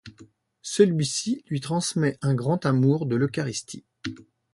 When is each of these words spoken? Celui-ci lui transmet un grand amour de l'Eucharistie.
Celui-ci 0.63 1.43
lui 1.47 1.61
transmet 1.61 2.17
un 2.23 2.33
grand 2.33 2.65
amour 2.65 3.05
de 3.05 3.15
l'Eucharistie. 3.15 3.85